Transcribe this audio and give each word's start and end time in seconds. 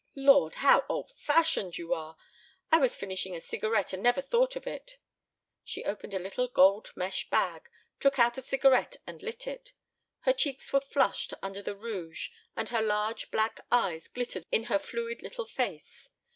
"Lord! 0.15 0.55
How 0.55 0.83
old 0.89 1.11
fashioned 1.11 1.77
you 1.77 1.93
are. 1.93 2.17
I 2.71 2.79
was 2.79 2.97
finishing 2.97 3.35
a 3.35 3.39
cigarette 3.39 3.93
and 3.93 4.01
never 4.01 4.19
thought 4.19 4.55
of 4.55 4.65
it." 4.65 4.97
She 5.63 5.85
opened 5.85 6.15
a 6.15 6.19
little 6.19 6.47
gold 6.47 6.91
mesh 6.95 7.29
bag, 7.29 7.69
took 7.99 8.17
out 8.17 8.35
a 8.35 8.41
cigarette 8.41 8.95
and 9.05 9.21
lit 9.21 9.45
it. 9.45 9.73
Her 10.21 10.33
cheeks 10.33 10.73
were 10.73 10.81
flushed 10.81 11.35
under 11.43 11.61
the 11.61 11.75
rouge 11.77 12.31
and 12.55 12.69
her 12.69 12.81
large 12.81 13.29
black 13.29 13.59
eyes 13.71 14.07
glittered 14.07 14.47
in 14.51 14.63
her 14.63 14.79
fluid 14.79 15.21
little 15.21 15.45
face. 15.45 16.09